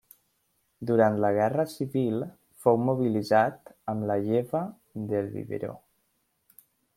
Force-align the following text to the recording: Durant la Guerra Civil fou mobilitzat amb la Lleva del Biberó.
Durant 0.91 1.17
la 1.25 1.29
Guerra 1.35 1.65
Civil 1.73 2.25
fou 2.63 2.79
mobilitzat 2.85 3.71
amb 3.93 4.09
la 4.13 4.17
Lleva 4.29 4.63
del 5.13 5.31
Biberó. 5.37 5.77